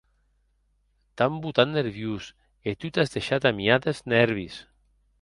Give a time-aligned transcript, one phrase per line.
[1.15, 2.25] T’an botat nerviós
[2.67, 4.55] e tu t’as deishat amiar des nèrvis.